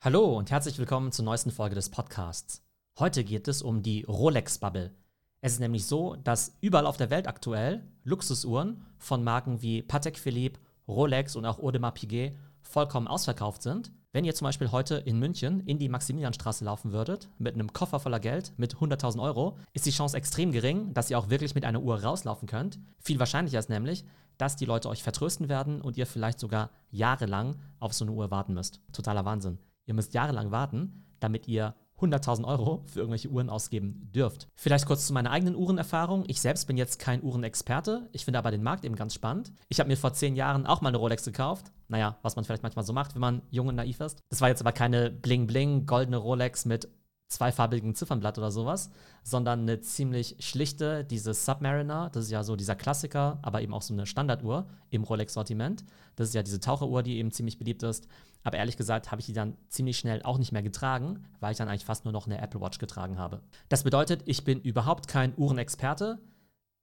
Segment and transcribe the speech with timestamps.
[0.00, 2.62] Hallo und herzlich willkommen zur neuesten Folge des Podcasts.
[3.00, 4.94] Heute geht es um die Rolex-Bubble.
[5.40, 10.16] Es ist nämlich so, dass überall auf der Welt aktuell Luxusuhren von Marken wie Patek
[10.16, 13.90] Philippe, Rolex und auch Audemars Piguet vollkommen ausverkauft sind.
[14.12, 17.98] Wenn ihr zum Beispiel heute in München in die Maximilianstraße laufen würdet, mit einem Koffer
[17.98, 21.64] voller Geld, mit 100.000 Euro, ist die Chance extrem gering, dass ihr auch wirklich mit
[21.64, 22.78] einer Uhr rauslaufen könnt.
[23.00, 24.04] Viel wahrscheinlicher ist nämlich,
[24.36, 28.30] dass die Leute euch vertrösten werden und ihr vielleicht sogar jahrelang auf so eine Uhr
[28.30, 28.80] warten müsst.
[28.92, 29.58] Totaler Wahnsinn.
[29.88, 34.48] Ihr müsst jahrelang warten, damit ihr 100.000 Euro für irgendwelche Uhren ausgeben dürft.
[34.54, 36.24] Vielleicht kurz zu meiner eigenen Uhrenerfahrung.
[36.28, 38.08] Ich selbst bin jetzt kein Uhrenexperte.
[38.12, 39.50] Ich finde aber den Markt eben ganz spannend.
[39.68, 41.72] Ich habe mir vor zehn Jahren auch mal eine Rolex gekauft.
[41.88, 44.20] Naja, was man vielleicht manchmal so macht, wenn man jung und naiv ist.
[44.28, 46.88] Das war jetzt aber keine Bling-Bling goldene Rolex mit
[47.28, 48.90] zweifarbigen Ziffernblatt oder sowas,
[49.22, 53.82] sondern eine ziemlich schlichte, diese Submariner, das ist ja so dieser Klassiker, aber eben auch
[53.82, 55.84] so eine Standarduhr im Rolex-Sortiment.
[56.16, 58.08] Das ist ja diese Taucheruhr, die eben ziemlich beliebt ist.
[58.44, 61.58] Aber ehrlich gesagt habe ich die dann ziemlich schnell auch nicht mehr getragen, weil ich
[61.58, 63.42] dann eigentlich fast nur noch eine Apple Watch getragen habe.
[63.68, 66.18] Das bedeutet, ich bin überhaupt kein Uhrenexperte,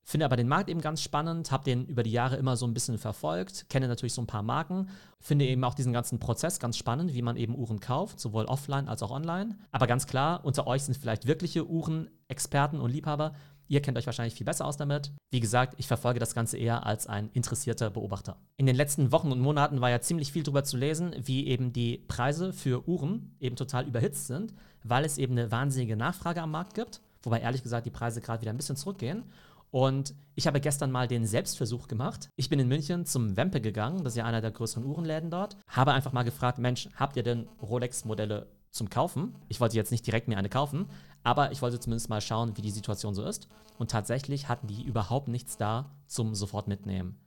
[0.07, 2.75] Finde aber den Markt eben ganz spannend, habe den über die Jahre immer so ein
[2.75, 4.87] bisschen verfolgt, kenne natürlich so ein paar Marken,
[5.19, 8.87] finde eben auch diesen ganzen Prozess ganz spannend, wie man eben Uhren kauft, sowohl offline
[8.87, 9.57] als auch online.
[9.71, 13.33] Aber ganz klar, unter euch sind vielleicht wirkliche Uhrenexperten und Liebhaber.
[13.67, 15.11] Ihr kennt euch wahrscheinlich viel besser aus damit.
[15.31, 18.37] Wie gesagt, ich verfolge das Ganze eher als ein interessierter Beobachter.
[18.57, 21.73] In den letzten Wochen und Monaten war ja ziemlich viel darüber zu lesen, wie eben
[21.73, 26.51] die Preise für Uhren eben total überhitzt sind, weil es eben eine wahnsinnige Nachfrage am
[26.51, 27.01] Markt gibt.
[27.23, 29.23] Wobei ehrlich gesagt die Preise gerade wieder ein bisschen zurückgehen.
[29.71, 32.29] Und ich habe gestern mal den Selbstversuch gemacht.
[32.37, 35.57] Ich bin in München zum Wempe gegangen, das ist ja einer der größeren Uhrenläden dort.
[35.67, 39.35] Habe einfach mal gefragt, Mensch, habt ihr denn Rolex-Modelle zum Kaufen?
[39.47, 40.87] Ich wollte jetzt nicht direkt mir eine kaufen,
[41.23, 43.47] aber ich wollte zumindest mal schauen, wie die Situation so ist.
[43.77, 47.17] Und tatsächlich hatten die überhaupt nichts da zum sofort mitnehmen.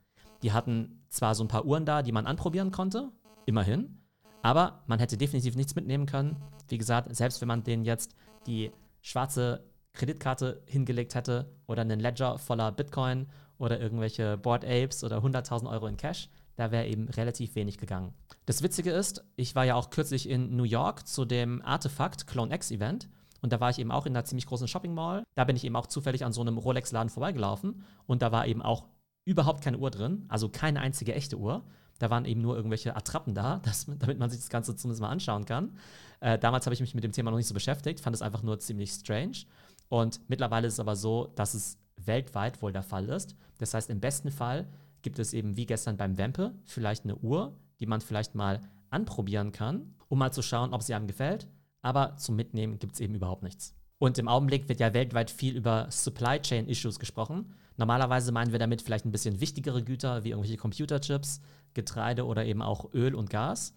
[0.43, 3.11] Die hatten zwar so ein paar Uhren da, die man anprobieren konnte,
[3.45, 3.97] immerhin,
[4.43, 6.37] aber man hätte definitiv nichts mitnehmen können.
[6.67, 12.37] Wie gesagt, selbst wenn man denen jetzt die schwarze Kreditkarte hingelegt hätte oder einen Ledger
[12.37, 13.27] voller Bitcoin
[13.57, 18.13] oder irgendwelche Board Apes oder 100.000 Euro in Cash, da wäre eben relativ wenig gegangen.
[18.45, 22.53] Das Witzige ist, ich war ja auch kürzlich in New York zu dem Artefakt Clone
[22.53, 23.09] X Event
[23.41, 25.23] und da war ich eben auch in einer ziemlich großen Shopping Mall.
[25.35, 28.61] Da bin ich eben auch zufällig an so einem Rolex-Laden vorbeigelaufen und da war eben
[28.61, 28.87] auch
[29.23, 31.63] überhaupt keine Uhr drin, also keine einzige echte Uhr.
[31.97, 35.09] Da waren eben nur irgendwelche Attrappen da, dass, damit man sich das Ganze zumindest mal
[35.09, 35.77] anschauen kann.
[36.19, 38.43] Äh, damals habe ich mich mit dem Thema noch nicht so beschäftigt, fand es einfach
[38.43, 39.45] nur ziemlich strange.
[39.87, 43.35] Und mittlerweile ist es aber so, dass es weltweit wohl der Fall ist.
[43.59, 44.67] Das heißt, im besten Fall
[45.01, 49.51] gibt es eben wie gestern beim Wempe vielleicht eine Uhr, die man vielleicht mal anprobieren
[49.51, 51.47] kann, um mal zu schauen, ob sie einem gefällt.
[51.81, 53.75] Aber zum Mitnehmen gibt es eben überhaupt nichts.
[53.99, 57.53] Und im Augenblick wird ja weltweit viel über Supply Chain Issues gesprochen.
[57.77, 61.41] Normalerweise meinen wir damit vielleicht ein bisschen wichtigere Güter wie irgendwelche Computerchips,
[61.73, 63.73] Getreide oder eben auch Öl und Gas.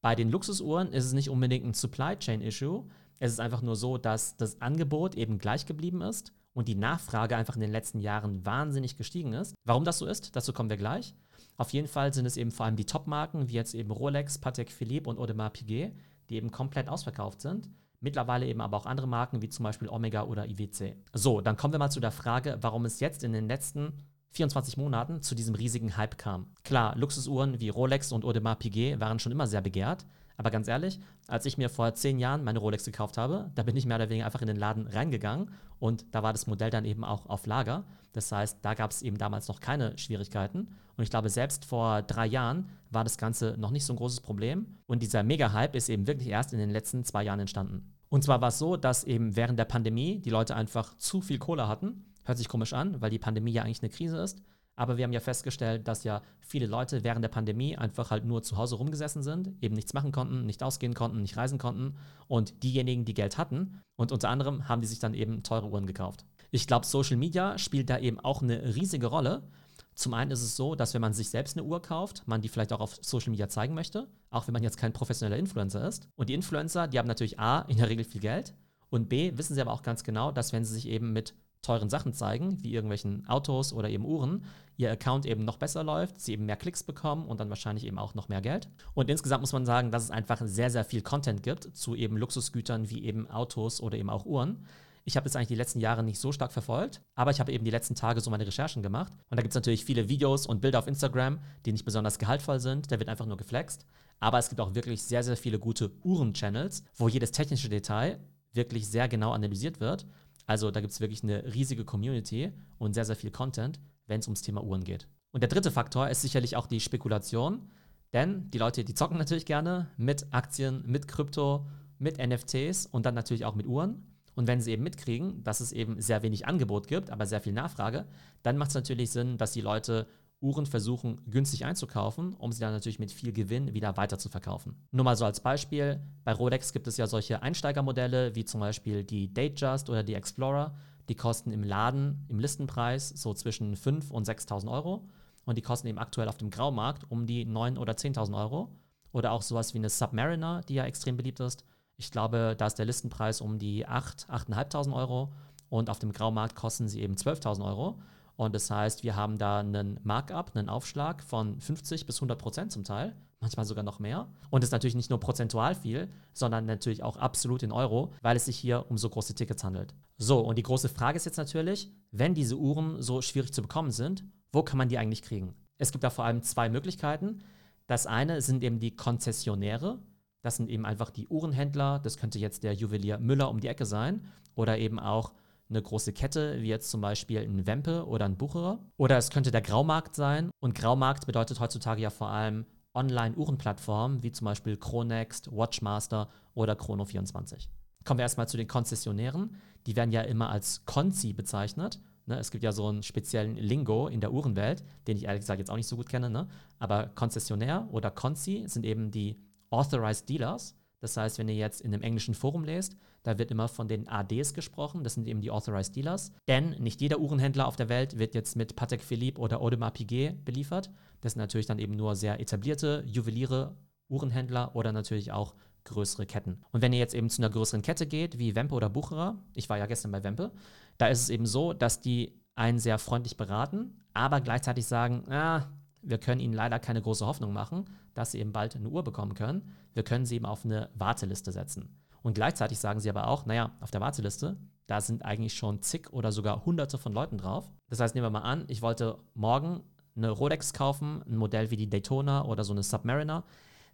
[0.00, 2.84] Bei den Luxusuhren ist es nicht unbedingt ein Supply Chain Issue,
[3.18, 7.36] es ist einfach nur so, dass das Angebot eben gleich geblieben ist und die Nachfrage
[7.36, 9.54] einfach in den letzten Jahren wahnsinnig gestiegen ist.
[9.64, 11.14] Warum das so ist, dazu kommen wir gleich.
[11.56, 14.72] Auf jeden Fall sind es eben vor allem die Top-Marken, wie jetzt eben Rolex, Patek
[14.72, 15.92] Philippe und Audemars Piguet,
[16.28, 17.68] die eben komplett ausverkauft sind.
[18.00, 20.96] Mittlerweile eben aber auch andere Marken, wie zum Beispiel Omega oder IWC.
[21.12, 23.92] So, dann kommen wir mal zu der Frage, warum es jetzt in den letzten
[24.30, 26.46] 24 Monaten zu diesem riesigen Hype kam.
[26.64, 30.04] Klar, Luxusuhren wie Rolex und Audemars Piguet waren schon immer sehr begehrt,
[30.36, 33.76] aber ganz ehrlich, als ich mir vor zehn Jahren meine Rolex gekauft habe, da bin
[33.76, 36.84] ich mehr oder weniger einfach in den Laden reingegangen und da war das Modell dann
[36.84, 37.84] eben auch auf Lager.
[38.12, 40.68] Das heißt, da gab es eben damals noch keine Schwierigkeiten.
[40.96, 44.20] Und ich glaube, selbst vor drei Jahren war das Ganze noch nicht so ein großes
[44.20, 44.78] Problem.
[44.86, 47.92] Und dieser Mega-Hype ist eben wirklich erst in den letzten zwei Jahren entstanden.
[48.08, 51.38] Und zwar war es so, dass eben während der Pandemie die Leute einfach zu viel
[51.38, 52.04] Kohle hatten.
[52.24, 54.40] Hört sich komisch an, weil die Pandemie ja eigentlich eine Krise ist.
[54.76, 58.42] Aber wir haben ja festgestellt, dass ja viele Leute während der Pandemie einfach halt nur
[58.42, 61.96] zu Hause rumgesessen sind, eben nichts machen konnten, nicht ausgehen konnten, nicht reisen konnten.
[62.26, 65.86] Und diejenigen, die Geld hatten, und unter anderem haben die sich dann eben teure Uhren
[65.86, 66.24] gekauft.
[66.50, 69.48] Ich glaube, Social Media spielt da eben auch eine riesige Rolle.
[69.94, 72.48] Zum einen ist es so, dass wenn man sich selbst eine Uhr kauft, man die
[72.48, 76.08] vielleicht auch auf Social Media zeigen möchte, auch wenn man jetzt kein professioneller Influencer ist.
[76.16, 78.54] Und die Influencer, die haben natürlich A, in der Regel viel Geld
[78.90, 81.90] und B, wissen sie aber auch ganz genau, dass wenn sie sich eben mit teuren
[81.90, 84.44] Sachen zeigen, wie irgendwelchen Autos oder eben Uhren,
[84.76, 87.98] ihr Account eben noch besser läuft, sie eben mehr Klicks bekommen und dann wahrscheinlich eben
[87.98, 88.68] auch noch mehr Geld.
[88.94, 92.16] Und insgesamt muss man sagen, dass es einfach sehr, sehr viel Content gibt zu eben
[92.16, 94.66] Luxusgütern wie eben Autos oder eben auch Uhren.
[95.06, 97.64] Ich habe es eigentlich die letzten Jahre nicht so stark verfolgt, aber ich habe eben
[97.64, 99.12] die letzten Tage so meine Recherchen gemacht.
[99.28, 102.58] Und da gibt es natürlich viele Videos und Bilder auf Instagram, die nicht besonders gehaltvoll
[102.58, 102.90] sind.
[102.90, 103.84] Da wird einfach nur geflext.
[104.18, 108.18] Aber es gibt auch wirklich sehr, sehr viele gute Uhren-Channels, wo jedes technische Detail
[108.54, 110.06] wirklich sehr genau analysiert wird
[110.46, 114.26] also da gibt es wirklich eine riesige Community und sehr, sehr viel Content, wenn es
[114.26, 115.08] ums Thema Uhren geht.
[115.32, 117.70] Und der dritte Faktor ist sicherlich auch die Spekulation.
[118.12, 121.66] Denn die Leute, die zocken natürlich gerne mit Aktien, mit Krypto,
[121.98, 124.06] mit NFTs und dann natürlich auch mit Uhren.
[124.36, 127.52] Und wenn sie eben mitkriegen, dass es eben sehr wenig Angebot gibt, aber sehr viel
[127.52, 128.06] Nachfrage,
[128.42, 130.06] dann macht es natürlich Sinn, dass die Leute
[130.44, 134.76] Uhren versuchen günstig einzukaufen, um sie dann natürlich mit viel Gewinn wieder weiter zu verkaufen.
[134.92, 139.02] Nur mal so als Beispiel, bei Rolex gibt es ja solche Einsteigermodelle wie zum Beispiel
[139.02, 140.74] die Datejust oder die Explorer.
[141.08, 145.08] Die kosten im Laden im Listenpreis so zwischen 5.000 und 6.000 Euro
[145.44, 148.70] und die kosten eben aktuell auf dem Graumarkt um die 9.000 oder 10.000 Euro.
[149.12, 151.64] Oder auch sowas wie eine Submariner, die ja extrem beliebt ist.
[151.96, 155.32] Ich glaube, da ist der Listenpreis um die 8.000, 8.500 Euro
[155.68, 158.00] und auf dem Graumarkt kosten sie eben 12.000 Euro.
[158.36, 162.72] Und das heißt, wir haben da einen Markup, einen Aufschlag von 50 bis 100 Prozent
[162.72, 164.28] zum Teil, manchmal sogar noch mehr.
[164.50, 168.36] Und das ist natürlich nicht nur prozentual viel, sondern natürlich auch absolut in Euro, weil
[168.36, 169.94] es sich hier um so große Tickets handelt.
[170.16, 173.92] So, und die große Frage ist jetzt natürlich, wenn diese Uhren so schwierig zu bekommen
[173.92, 175.54] sind, wo kann man die eigentlich kriegen?
[175.78, 177.42] Es gibt da vor allem zwei Möglichkeiten.
[177.86, 179.98] Das eine sind eben die Konzessionäre.
[180.42, 181.98] Das sind eben einfach die Uhrenhändler.
[181.98, 185.32] Das könnte jetzt der Juwelier Müller um die Ecke sein oder eben auch
[185.74, 188.78] eine große Kette, wie jetzt zum Beispiel ein Wempe oder ein Bucherer.
[188.96, 190.50] Oder es könnte der Graumarkt sein.
[190.60, 197.68] Und Graumarkt bedeutet heutzutage ja vor allem Online-Uhrenplattformen, wie zum Beispiel Chronext, Watchmaster oder Chrono24.
[198.04, 199.56] Kommen wir erstmal zu den Konzessionären.
[199.86, 202.00] Die werden ja immer als Konzi bezeichnet.
[202.26, 202.38] Ne?
[202.38, 205.70] Es gibt ja so einen speziellen Lingo in der Uhrenwelt, den ich ehrlich gesagt jetzt
[205.70, 206.30] auch nicht so gut kenne.
[206.30, 206.48] Ne?
[206.78, 210.76] Aber Konzessionär oder Konzi sind eben die Authorized Dealers.
[211.04, 214.08] Das heißt, wenn ihr jetzt in einem englischen Forum lest, da wird immer von den
[214.08, 216.32] ADs gesprochen, das sind eben die Authorized Dealers.
[216.48, 220.42] Denn nicht jeder Uhrenhändler auf der Welt wird jetzt mit Patek Philippe oder Audemars Piguet
[220.46, 220.88] beliefert.
[221.20, 223.76] Das sind natürlich dann eben nur sehr etablierte Juweliere,
[224.08, 225.54] Uhrenhändler oder natürlich auch
[225.84, 226.62] größere Ketten.
[226.72, 229.68] Und wenn ihr jetzt eben zu einer größeren Kette geht, wie Wempe oder Bucherer, ich
[229.68, 230.52] war ja gestern bei Wempe,
[230.96, 235.68] da ist es eben so, dass die einen sehr freundlich beraten, aber gleichzeitig sagen, ah,
[236.04, 237.84] wir können ihnen leider keine große Hoffnung machen,
[238.14, 239.74] dass sie eben bald eine Uhr bekommen können.
[239.92, 241.88] Wir können sie eben auf eine Warteliste setzen.
[242.22, 244.56] Und gleichzeitig sagen sie aber auch, naja, auf der Warteliste,
[244.86, 247.70] da sind eigentlich schon zig oder sogar hunderte von Leuten drauf.
[247.88, 249.82] Das heißt, nehmen wir mal an, ich wollte morgen
[250.16, 253.44] eine Rolex kaufen, ein Modell wie die Daytona oder so eine Submariner,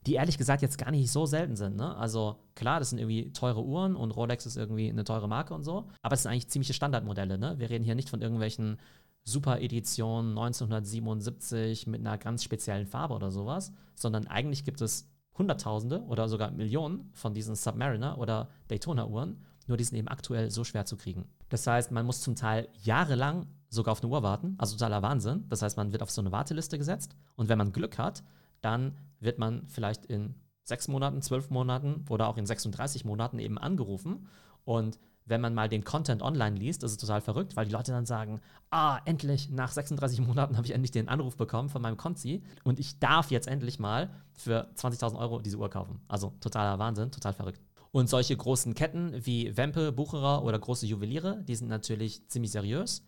[0.06, 1.76] die ehrlich gesagt jetzt gar nicht so selten sind.
[1.76, 1.96] Ne?
[1.96, 5.62] Also klar, das sind irgendwie teure Uhren und Rolex ist irgendwie eine teure Marke und
[5.62, 7.38] so, aber es sind eigentlich ziemliche Standardmodelle.
[7.38, 7.58] Ne?
[7.58, 8.78] Wir reden hier nicht von irgendwelchen
[9.24, 16.28] Super-Edition 1977 mit einer ganz speziellen Farbe oder sowas, sondern eigentlich gibt es Hunderttausende oder
[16.28, 20.96] sogar Millionen von diesen Submariner oder Daytona-Uhren, nur die sind eben aktuell so schwer zu
[20.96, 21.26] kriegen.
[21.48, 25.44] Das heißt, man muss zum Teil jahrelang sogar auf eine Uhr warten, also totaler Wahnsinn.
[25.48, 28.24] Das heißt, man wird auf so eine Warteliste gesetzt und wenn man Glück hat,
[28.60, 30.34] dann wird man vielleicht in
[30.64, 34.26] sechs Monaten, zwölf Monaten oder auch in 36 Monaten eben angerufen
[34.64, 37.92] und wenn man mal den Content online liest, ist es total verrückt, weil die Leute
[37.92, 38.40] dann sagen,
[38.70, 42.80] ah, endlich, nach 36 Monaten habe ich endlich den Anruf bekommen von meinem Konzi und
[42.80, 46.00] ich darf jetzt endlich mal für 20.000 Euro diese Uhr kaufen.
[46.08, 47.60] Also totaler Wahnsinn, total verrückt.
[47.92, 53.04] Und solche großen Ketten wie Wempe, Bucherer oder große Juweliere, die sind natürlich ziemlich seriös.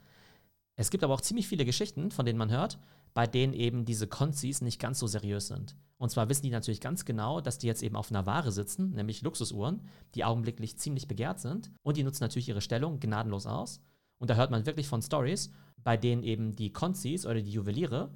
[0.77, 2.79] Es gibt aber auch ziemlich viele Geschichten, von denen man hört,
[3.15, 5.77] bei denen eben diese Konzis nicht ganz so seriös sind.
[5.99, 8.91] Und zwar wissen die natürlich ganz genau, dass die jetzt eben auf einer Ware sitzen,
[8.91, 9.83] nämlich Luxusuhren,
[10.15, 11.71] die augenblicklich ziemlich begehrt sind.
[11.83, 13.81] Und die nutzen natürlich ihre Stellung gnadenlos aus.
[14.19, 18.11] Und da hört man wirklich von Stories, bei denen eben die Konzis oder die Juweliere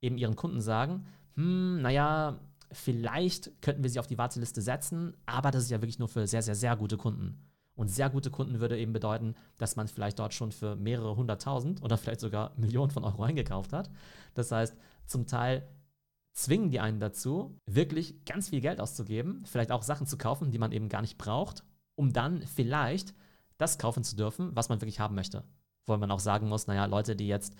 [0.00, 2.40] eben ihren Kunden sagen, hm, naja,
[2.72, 6.26] vielleicht könnten wir sie auf die Warteliste setzen, aber das ist ja wirklich nur für
[6.26, 7.38] sehr, sehr, sehr gute Kunden.
[7.80, 11.82] Und sehr gute Kunden würde eben bedeuten, dass man vielleicht dort schon für mehrere hunderttausend
[11.82, 13.88] oder vielleicht sogar Millionen von Euro eingekauft hat.
[14.34, 15.66] Das heißt, zum Teil
[16.34, 20.58] zwingen die einen dazu, wirklich ganz viel Geld auszugeben, vielleicht auch Sachen zu kaufen, die
[20.58, 23.14] man eben gar nicht braucht, um dann vielleicht
[23.56, 25.42] das kaufen zu dürfen, was man wirklich haben möchte.
[25.86, 27.54] Wo man auch sagen muss, naja, Leute, die jetzt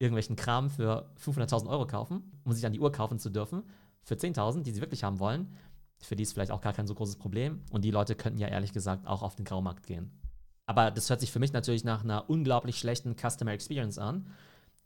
[0.00, 3.62] irgendwelchen Kram für 500.000 Euro kaufen, um sich dann die Uhr kaufen zu dürfen,
[4.02, 5.54] für 10.000, die sie wirklich haben wollen,
[6.00, 7.62] für die ist vielleicht auch gar kein so großes Problem.
[7.70, 10.10] Und die Leute könnten ja ehrlich gesagt auch auf den Graumarkt gehen.
[10.66, 14.30] Aber das hört sich für mich natürlich nach einer unglaublich schlechten Customer Experience an.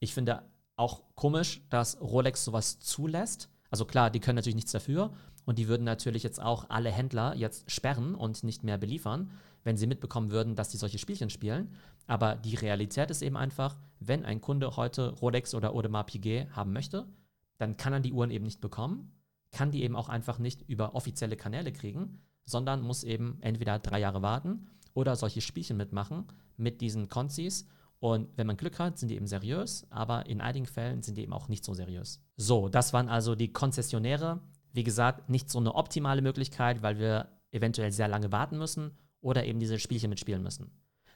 [0.00, 0.42] Ich finde
[0.76, 3.48] auch komisch, dass Rolex sowas zulässt.
[3.70, 5.12] Also klar, die können natürlich nichts dafür
[5.44, 9.30] und die würden natürlich jetzt auch alle Händler jetzt sperren und nicht mehr beliefern,
[9.62, 11.74] wenn sie mitbekommen würden, dass die solche Spielchen spielen.
[12.06, 16.72] Aber die Realität ist eben einfach, wenn ein Kunde heute Rolex oder Audemars Piguet haben
[16.72, 17.06] möchte,
[17.58, 19.12] dann kann er die Uhren eben nicht bekommen
[19.54, 24.00] kann die eben auch einfach nicht über offizielle Kanäle kriegen, sondern muss eben entweder drei
[24.00, 27.66] Jahre warten oder solche Spielchen mitmachen mit diesen Konzis.
[28.00, 31.22] Und wenn man Glück hat, sind die eben seriös, aber in einigen Fällen sind die
[31.22, 32.20] eben auch nicht so seriös.
[32.36, 34.40] So, das waren also die Konzessionäre.
[34.72, 39.46] Wie gesagt, nicht so eine optimale Möglichkeit, weil wir eventuell sehr lange warten müssen oder
[39.46, 40.70] eben diese Spielchen mitspielen müssen.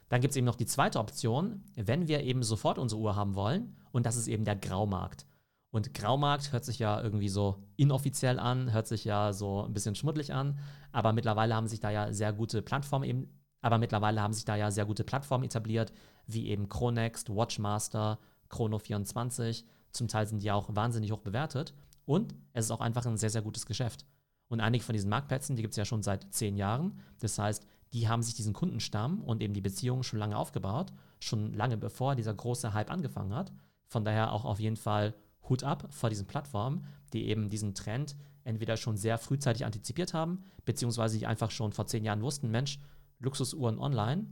[0.07, 3.35] Dann gibt es eben noch die zweite Option, wenn wir eben sofort unsere Uhr haben
[3.35, 5.27] wollen, und das ist eben der Graumarkt.
[5.71, 9.95] Und Graumarkt hört sich ja irgendwie so inoffiziell an, hört sich ja so ein bisschen
[9.95, 10.57] schmuddelig an,
[10.91, 13.29] aber mittlerweile haben sich da ja sehr gute Plattformen eben,
[13.61, 15.93] aber mittlerweile haben sich da ja sehr gute Plattformen etabliert,
[16.25, 19.63] wie eben Chronext, Watchmaster, Chrono24.
[19.91, 21.73] Zum Teil sind die auch wahnsinnig hoch bewertet
[22.05, 24.05] und es ist auch einfach ein sehr, sehr gutes Geschäft.
[24.47, 26.99] Und einige von diesen Marktplätzen, die gibt es ja schon seit zehn Jahren.
[27.19, 31.53] Das heißt, die haben sich diesen Kundenstamm und eben die Beziehungen schon lange aufgebaut, schon
[31.53, 33.51] lange bevor dieser große Hype angefangen hat.
[33.87, 35.13] Von daher auch auf jeden Fall
[35.47, 40.43] Hut ab vor diesen Plattformen, die eben diesen Trend entweder schon sehr frühzeitig antizipiert haben,
[40.65, 42.79] beziehungsweise die einfach schon vor zehn Jahren wussten, Mensch,
[43.19, 44.27] Luxusuhren online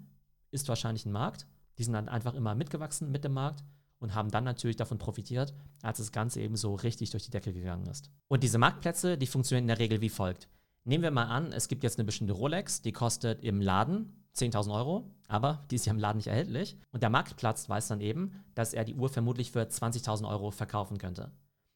[0.51, 1.45] ist wahrscheinlich ein Markt.
[1.77, 3.63] Die sind dann einfach immer mitgewachsen mit dem Markt
[3.99, 7.53] und haben dann natürlich davon profitiert, als das Ganze eben so richtig durch die Decke
[7.53, 8.09] gegangen ist.
[8.27, 10.47] Und diese Marktplätze, die funktionieren in der Regel wie folgt.
[10.87, 14.73] Nehmen wir mal an, es gibt jetzt eine bestimmte Rolex, die kostet im Laden 10.000
[14.73, 16.77] Euro, aber die ist ja im Laden nicht erhältlich.
[16.91, 20.97] Und der Marktplatz weiß dann eben, dass er die Uhr vermutlich für 20.000 Euro verkaufen
[20.97, 21.29] könnte.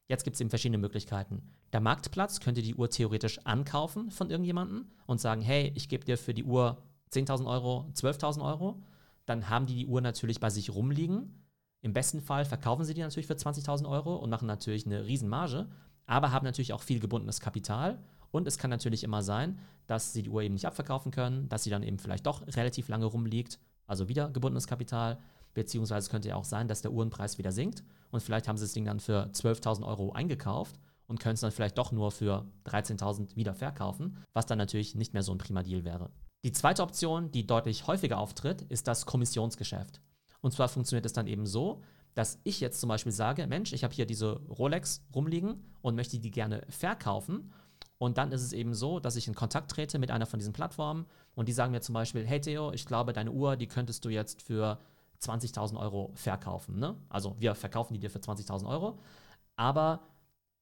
[0.08, 1.42] Jetzt gibt es eben verschiedene Möglichkeiten.
[1.74, 6.16] Der Marktplatz könnte die Uhr theoretisch ankaufen von irgendjemandem und sagen, hey, ich gebe dir
[6.16, 8.82] für die Uhr 10.000 Euro, 12.000 Euro.
[9.26, 11.44] Dann haben die die Uhr natürlich bei sich rumliegen.
[11.82, 15.68] Im besten Fall verkaufen sie die natürlich für 20.000 Euro und machen natürlich eine Riesenmarge,
[16.06, 18.02] aber haben natürlich auch viel gebundenes Kapital
[18.32, 21.62] und es kann natürlich immer sein, dass sie die Uhr eben nicht abverkaufen können, dass
[21.62, 25.18] sie dann eben vielleicht doch relativ lange rumliegt, also wieder gebundenes Kapital.
[25.54, 28.72] Beziehungsweise könnte ja auch sein, dass der Uhrenpreis wieder sinkt und vielleicht haben sie das
[28.72, 33.36] Ding dann für 12.000 Euro eingekauft und können es dann vielleicht doch nur für 13.000
[33.36, 36.10] wieder verkaufen, was dann natürlich nicht mehr so ein prima Deal wäre.
[36.42, 40.00] Die zweite Option, die deutlich häufiger auftritt, ist das Kommissionsgeschäft.
[40.40, 41.82] Und zwar funktioniert es dann eben so,
[42.14, 46.18] dass ich jetzt zum Beispiel sage, Mensch, ich habe hier diese Rolex rumliegen und möchte
[46.18, 47.52] die gerne verkaufen
[48.02, 50.52] und dann ist es eben so, dass ich in Kontakt trete mit einer von diesen
[50.52, 51.06] Plattformen
[51.36, 54.08] und die sagen mir zum Beispiel, hey Theo, ich glaube, deine Uhr, die könntest du
[54.08, 54.80] jetzt für
[55.22, 56.80] 20.000 Euro verkaufen.
[56.80, 56.96] Ne?
[57.08, 58.98] Also wir verkaufen die dir für 20.000 Euro,
[59.54, 60.00] aber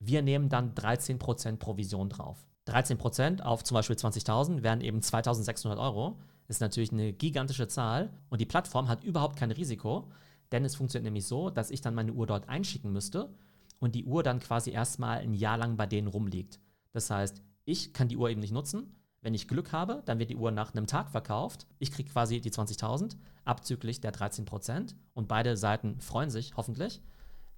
[0.01, 2.45] wir nehmen dann 13% Provision drauf.
[2.69, 6.19] 13% auf zum Beispiel 20.000 wären eben 2.600 Euro.
[6.47, 10.11] Das ist natürlich eine gigantische Zahl und die Plattform hat überhaupt kein Risiko,
[10.53, 13.31] denn es funktioniert nämlich so, dass ich dann meine Uhr dort einschicken müsste
[13.79, 16.61] und die Uhr dann quasi erstmal ein Jahr lang bei denen rumliegt.
[16.93, 18.97] Das heißt, ich kann die Uhr eben nicht nutzen.
[19.23, 21.67] Wenn ich Glück habe, dann wird die Uhr nach einem Tag verkauft.
[21.79, 27.03] Ich kriege quasi die 20.000 abzüglich der 13% und beide Seiten freuen sich hoffentlich.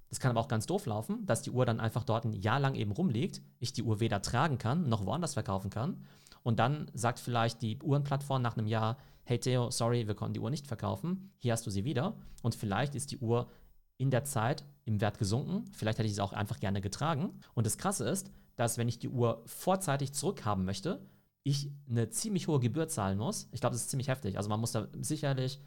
[0.09, 2.59] Das kann aber auch ganz doof laufen, dass die Uhr dann einfach dort ein Jahr
[2.59, 6.05] lang eben rumliegt, ich die Uhr weder tragen kann noch woanders verkaufen kann.
[6.43, 10.39] Und dann sagt vielleicht die Uhrenplattform nach einem Jahr, hey Theo, sorry, wir konnten die
[10.39, 12.15] Uhr nicht verkaufen, hier hast du sie wieder.
[12.41, 13.49] Und vielleicht ist die Uhr
[13.97, 17.39] in der Zeit im Wert gesunken, vielleicht hätte ich sie auch einfach gerne getragen.
[17.53, 21.05] Und das Krasse ist, dass wenn ich die Uhr vorzeitig zurückhaben möchte,
[21.43, 23.49] ich eine ziemlich hohe Gebühr zahlen muss.
[23.51, 24.37] Ich glaube, das ist ziemlich heftig.
[24.37, 25.59] Also man muss da sicherlich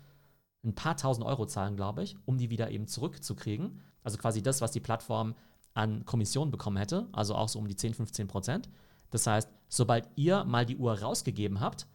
[0.64, 3.80] ein paar tausend Euro zahlen, glaube ich, um die wieder eben zurückzukriegen.
[4.02, 5.34] Also quasi das, was die Plattform
[5.74, 8.70] an Kommission bekommen hätte, also auch so um die 10, 15 Prozent.
[9.10, 11.86] Das heißt, sobald ihr mal die Uhr rausgegeben habt,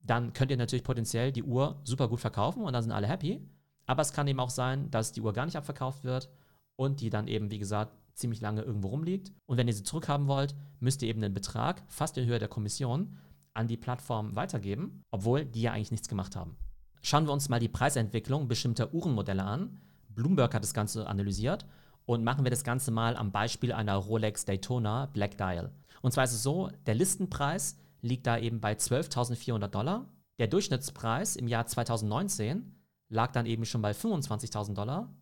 [0.00, 3.40] dann könnt ihr natürlich potenziell die Uhr super gut verkaufen und dann sind alle happy.
[3.86, 6.28] Aber es kann eben auch sein, dass die Uhr gar nicht abverkauft wird
[6.76, 9.32] und die dann eben, wie gesagt, ziemlich lange irgendwo rumliegt.
[9.46, 12.48] Und wenn ihr sie zurückhaben wollt, müsst ihr eben den Betrag, fast in Höhe der
[12.48, 13.18] Kommission,
[13.54, 16.56] an die Plattform weitergeben, obwohl die ja eigentlich nichts gemacht haben.
[17.02, 19.80] Schauen wir uns mal die Preisentwicklung bestimmter Uhrenmodelle an.
[20.08, 21.66] Bloomberg hat das Ganze analysiert
[22.04, 25.72] und machen wir das Ganze mal am Beispiel einer Rolex Daytona Black Dial.
[26.02, 30.06] Und zwar ist es so, der Listenpreis liegt da eben bei 12.400 Dollar.
[30.38, 32.74] Der Durchschnittspreis im Jahr 2019
[33.08, 35.14] lag dann eben schon bei 25.000 Dollar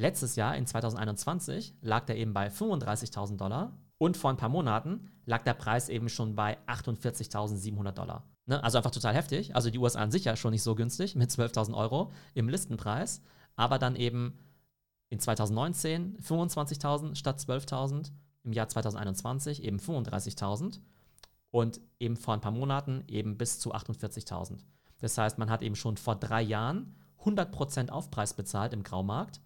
[0.00, 5.10] Letztes Jahr, in 2021, lag der eben bei 35.000 Dollar und vor ein paar Monaten
[5.26, 8.24] lag der Preis eben schon bei 48.700 Dollar.
[8.46, 8.64] Ne?
[8.64, 9.54] Also einfach total heftig.
[9.54, 13.20] Also die USA an sich ja schon nicht so günstig mit 12.000 Euro im Listenpreis,
[13.56, 14.38] aber dann eben
[15.10, 18.10] in 2019 25.000 statt 12.000,
[18.44, 20.80] im Jahr 2021 eben 35.000
[21.50, 24.60] und eben vor ein paar Monaten eben bis zu 48.000.
[25.00, 29.42] Das heißt, man hat eben schon vor drei Jahren 100% Aufpreis bezahlt im Graumarkt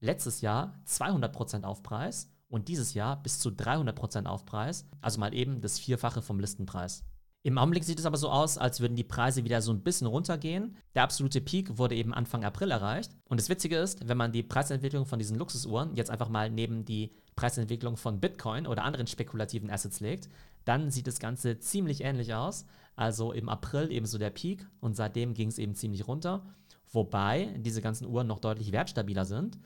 [0.00, 5.78] letztes Jahr 200% Aufpreis und dieses Jahr bis zu 300% Aufpreis, also mal eben das
[5.78, 7.04] Vierfache vom Listenpreis.
[7.46, 10.08] Im Augenblick sieht es aber so aus, als würden die Preise wieder so ein bisschen
[10.08, 10.76] runtergehen.
[10.96, 13.12] Der absolute Peak wurde eben Anfang April erreicht.
[13.28, 16.84] Und das Witzige ist, wenn man die Preisentwicklung von diesen Luxusuhren jetzt einfach mal neben
[16.84, 20.28] die Preisentwicklung von Bitcoin oder anderen spekulativen Assets legt,
[20.64, 22.66] dann sieht das Ganze ziemlich ähnlich aus.
[22.96, 26.44] Also im April eben so der Peak und seitdem ging es eben ziemlich runter.
[26.90, 29.56] Wobei diese ganzen Uhren noch deutlich wertstabiler sind.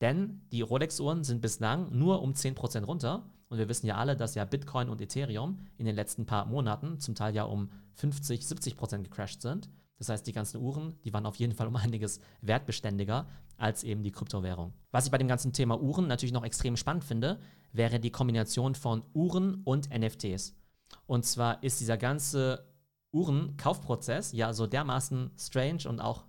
[0.00, 3.30] Denn die Rolex-Uhren sind bislang nur um 10% runter.
[3.48, 7.00] Und wir wissen ja alle, dass ja Bitcoin und Ethereum in den letzten paar Monaten
[7.00, 9.70] zum Teil ja um 50, 70% gecrashed sind.
[9.98, 13.26] Das heißt, die ganzen Uhren, die waren auf jeden Fall um einiges wertbeständiger
[13.56, 14.72] als eben die Kryptowährung.
[14.92, 17.40] Was ich bei dem ganzen Thema Uhren natürlich noch extrem spannend finde,
[17.72, 20.54] wäre die Kombination von Uhren und NFTs.
[21.06, 22.64] Und zwar ist dieser ganze
[23.12, 26.24] Uhrenkaufprozess ja so dermaßen strange und auch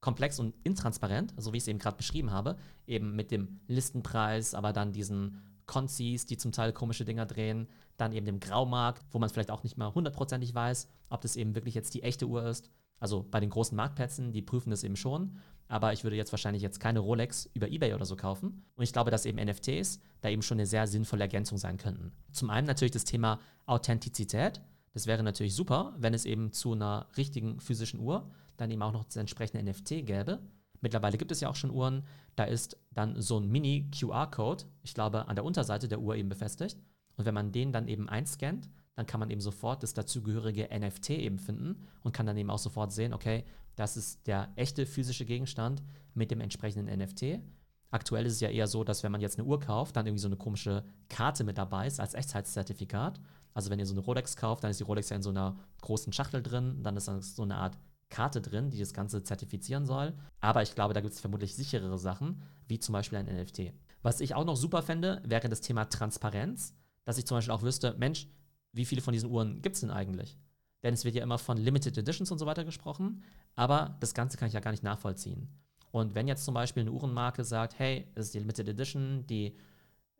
[0.00, 4.54] komplex und intransparent, so wie ich es eben gerade beschrieben habe, eben mit dem Listenpreis,
[4.54, 9.18] aber dann diesen Konzis, die zum Teil komische Dinger drehen, dann eben dem Graumarkt, wo
[9.18, 12.44] man vielleicht auch nicht mal hundertprozentig weiß, ob das eben wirklich jetzt die echte Uhr
[12.44, 12.70] ist.
[13.00, 15.36] Also bei den großen Marktplätzen, die prüfen das eben schon,
[15.68, 18.64] aber ich würde jetzt wahrscheinlich jetzt keine Rolex über eBay oder so kaufen.
[18.74, 22.12] Und ich glaube, dass eben NFTs da eben schon eine sehr sinnvolle Ergänzung sein könnten.
[22.32, 24.62] Zum einen natürlich das Thema Authentizität.
[24.94, 28.92] Das wäre natürlich super, wenn es eben zu einer richtigen physischen Uhr dann eben auch
[28.92, 30.40] noch das entsprechende NFT gäbe.
[30.80, 32.04] Mittlerweile gibt es ja auch schon Uhren,
[32.36, 36.78] da ist dann so ein Mini-QR-Code, ich glaube, an der Unterseite der Uhr eben befestigt.
[37.16, 41.10] Und wenn man den dann eben einscannt, dann kann man eben sofort das dazugehörige NFT
[41.10, 45.24] eben finden und kann dann eben auch sofort sehen, okay, das ist der echte physische
[45.24, 45.82] Gegenstand
[46.14, 47.40] mit dem entsprechenden NFT.
[47.90, 50.22] Aktuell ist es ja eher so, dass wenn man jetzt eine Uhr kauft, dann irgendwie
[50.22, 53.20] so eine komische Karte mit dabei ist als Echtheitszertifikat.
[53.54, 55.56] Also wenn ihr so eine Rolex kauft, dann ist die Rolex ja in so einer
[55.80, 57.78] großen Schachtel drin, dann ist dann so eine Art
[58.10, 60.14] Karte drin, die das Ganze zertifizieren soll.
[60.40, 63.72] Aber ich glaube, da gibt es vermutlich sicherere Sachen, wie zum Beispiel ein NFT.
[64.02, 66.74] Was ich auch noch super fände, wäre das Thema Transparenz,
[67.04, 68.28] dass ich zum Beispiel auch wüsste, Mensch,
[68.72, 70.38] wie viele von diesen Uhren gibt es denn eigentlich?
[70.82, 73.24] Denn es wird ja immer von Limited Editions und so weiter gesprochen,
[73.56, 75.48] aber das Ganze kann ich ja gar nicht nachvollziehen.
[75.90, 79.56] Und wenn jetzt zum Beispiel eine Uhrenmarke sagt, hey, das ist die Limited Edition, die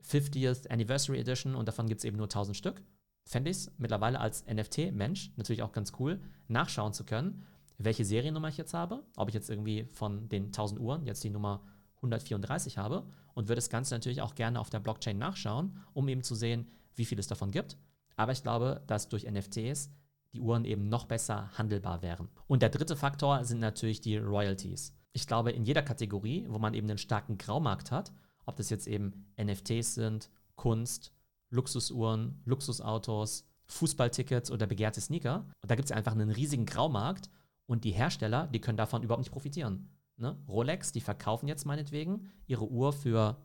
[0.02, 2.82] 50th Anniversary Edition und davon gibt es eben nur 1000 Stück,
[3.24, 7.46] fände ich es mittlerweile als NFT-Mensch natürlich auch ganz cool, nachschauen zu können
[7.78, 11.30] welche Seriennummer ich jetzt habe, ob ich jetzt irgendwie von den 1000 Uhren jetzt die
[11.30, 11.62] Nummer
[11.96, 16.22] 134 habe und würde das Ganze natürlich auch gerne auf der Blockchain nachschauen, um eben
[16.22, 16.66] zu sehen,
[16.96, 17.78] wie viel es davon gibt.
[18.16, 19.90] Aber ich glaube, dass durch NFTs
[20.32, 22.28] die Uhren eben noch besser handelbar wären.
[22.48, 24.92] Und der dritte Faktor sind natürlich die Royalties.
[25.12, 28.12] Ich glaube, in jeder Kategorie, wo man eben einen starken Graumarkt hat,
[28.44, 31.12] ob das jetzt eben NFTs sind, Kunst,
[31.50, 37.30] Luxusuhren, Luxusautos, Fußballtickets oder begehrte Sneaker, da gibt es einfach einen riesigen Graumarkt
[37.68, 39.88] und die Hersteller, die können davon überhaupt nicht profitieren.
[40.16, 40.36] Ne?
[40.48, 43.36] Rolex, die verkaufen jetzt meinetwegen ihre Uhr für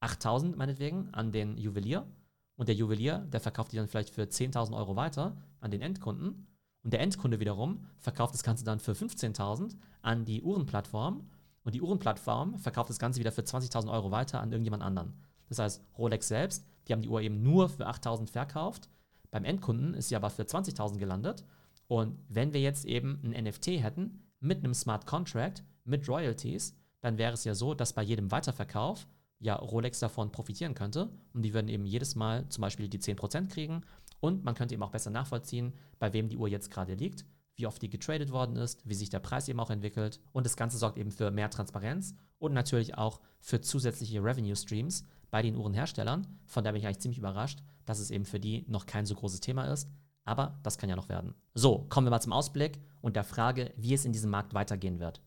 [0.00, 2.06] 8000 meinetwegen an den Juwelier.
[2.54, 6.46] Und der Juwelier, der verkauft die dann vielleicht für 10.000 Euro weiter an den Endkunden.
[6.82, 11.30] Und der Endkunde wiederum verkauft das Ganze dann für 15.000 an die Uhrenplattform.
[11.64, 15.14] Und die Uhrenplattform verkauft das Ganze wieder für 20.000 Euro weiter an irgendjemand anderen.
[15.48, 18.90] Das heißt, Rolex selbst, die haben die Uhr eben nur für 8.000 verkauft.
[19.30, 21.44] Beim Endkunden ist sie aber für 20.000 gelandet.
[21.92, 27.18] Und wenn wir jetzt eben ein NFT hätten mit einem Smart Contract, mit Royalties, dann
[27.18, 29.06] wäre es ja so, dass bei jedem Weiterverkauf
[29.40, 31.10] ja Rolex davon profitieren könnte.
[31.34, 33.82] Und die würden eben jedes Mal zum Beispiel die 10% kriegen.
[34.20, 37.26] Und man könnte eben auch besser nachvollziehen, bei wem die Uhr jetzt gerade liegt,
[37.56, 40.18] wie oft die getradet worden ist, wie sich der Preis eben auch entwickelt.
[40.32, 45.04] Und das Ganze sorgt eben für mehr Transparenz und natürlich auch für zusätzliche Revenue Streams
[45.30, 48.64] bei den Uhrenherstellern, von der bin ich eigentlich ziemlich überrascht, dass es eben für die
[48.66, 49.90] noch kein so großes Thema ist,
[50.24, 51.34] aber das kann ja noch werden.
[51.54, 55.00] So, kommen wir mal zum Ausblick und der Frage, wie es in diesem Markt weitergehen
[55.00, 55.20] wird.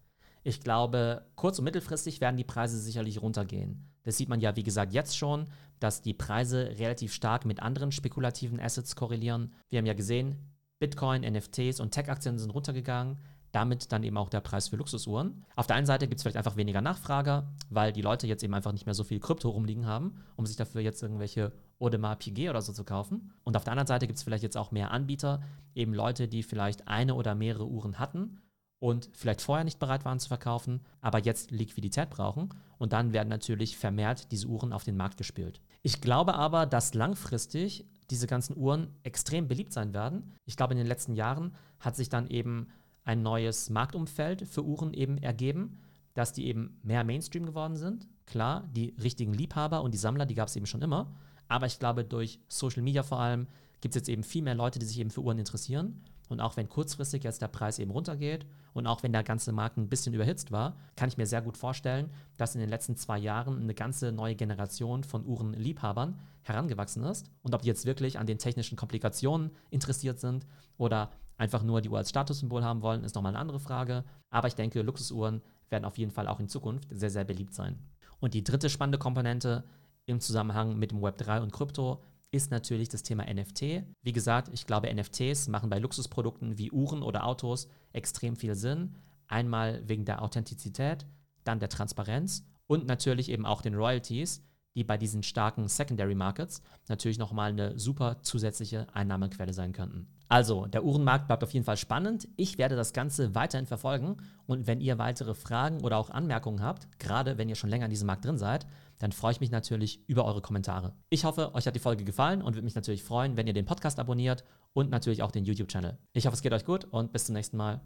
[0.44, 3.90] Ich glaube, kurz- und mittelfristig werden die Preise sicherlich runtergehen.
[4.04, 5.46] Das sieht man ja, wie gesagt, jetzt schon,
[5.80, 9.54] dass die Preise relativ stark mit anderen spekulativen Assets korrelieren.
[9.70, 10.38] Wir haben ja gesehen,
[10.78, 13.18] Bitcoin, NFTs und Tech-Aktien sind runtergegangen
[13.56, 15.46] damit dann eben auch der Preis für Luxusuhren.
[15.56, 18.54] Auf der einen Seite gibt es vielleicht einfach weniger Nachfrage, weil die Leute jetzt eben
[18.54, 22.50] einfach nicht mehr so viel Krypto rumliegen haben, um sich dafür jetzt irgendwelche Audemars Piguet
[22.50, 23.32] oder so zu kaufen.
[23.44, 25.42] Und auf der anderen Seite gibt es vielleicht jetzt auch mehr Anbieter,
[25.74, 28.40] eben Leute, die vielleicht eine oder mehrere Uhren hatten
[28.80, 32.50] und vielleicht vorher nicht bereit waren zu verkaufen, aber jetzt Liquidität brauchen.
[32.78, 35.62] Und dann werden natürlich vermehrt diese Uhren auf den Markt gespielt.
[35.82, 40.32] Ich glaube aber, dass langfristig diese ganzen Uhren extrem beliebt sein werden.
[40.46, 42.68] Ich glaube, in den letzten Jahren hat sich dann eben
[43.04, 45.80] ein neues Marktumfeld für Uhren eben ergeben,
[46.14, 48.08] dass die eben mehr Mainstream geworden sind.
[48.26, 51.14] Klar, die richtigen Liebhaber und die Sammler, die gab es eben schon immer.
[51.48, 53.48] Aber ich glaube, durch Social Media vor allem
[53.82, 56.02] gibt es jetzt eben viel mehr Leute, die sich eben für Uhren interessieren.
[56.28, 59.78] Und auch wenn kurzfristig jetzt der Preis eben runtergeht und auch wenn der ganze Markt
[59.78, 63.20] ein bisschen überhitzt war, kann ich mir sehr gut vorstellen, dass in den letzten zwei
[63.20, 67.30] Jahren eine ganze neue Generation von Uhrenliebhabern herangewachsen ist.
[67.44, 71.90] Und ob die jetzt wirklich an den technischen Komplikationen interessiert sind oder einfach nur die
[71.90, 74.04] Uhr als Statussymbol haben wollen, ist nochmal eine andere Frage.
[74.32, 77.78] Aber ich denke, Luxusuhren werden auf jeden Fall auch in Zukunft sehr, sehr beliebt sein.
[78.20, 79.64] Und die dritte spannende Komponente
[80.06, 83.84] im Zusammenhang mit dem Web 3 und Krypto ist natürlich das Thema NFT.
[84.02, 88.96] Wie gesagt, ich glaube, NFTs machen bei Luxusprodukten wie Uhren oder Autos extrem viel Sinn.
[89.28, 91.06] Einmal wegen der Authentizität,
[91.44, 94.44] dann der Transparenz und natürlich eben auch den Royalties,
[94.76, 100.08] die bei diesen starken Secondary Markets natürlich nochmal eine super zusätzliche Einnahmequelle sein könnten.
[100.28, 102.28] Also, der Uhrenmarkt bleibt auf jeden Fall spannend.
[102.36, 104.18] Ich werde das Ganze weiterhin verfolgen.
[104.48, 107.92] Und wenn ihr weitere Fragen oder auch Anmerkungen habt, gerade wenn ihr schon länger in
[107.92, 108.66] diesem Markt drin seid,
[109.00, 110.94] dann freue ich mich natürlich über eure Kommentare.
[111.10, 113.66] Ich hoffe, euch hat die Folge gefallen und würde mich natürlich freuen, wenn ihr den
[113.66, 115.98] Podcast abonniert und natürlich auch den YouTube-Channel.
[116.14, 117.82] Ich hoffe, es geht euch gut und bis zum nächsten Mal.